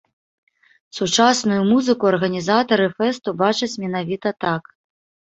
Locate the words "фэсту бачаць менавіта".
2.97-4.33